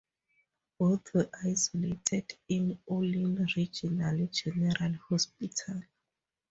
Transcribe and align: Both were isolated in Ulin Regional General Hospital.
Both 0.79 1.13
were 1.13 1.29
isolated 1.45 2.33
in 2.49 2.79
Ulin 2.89 3.55
Regional 3.55 4.25
General 4.31 4.93
Hospital. 5.09 5.83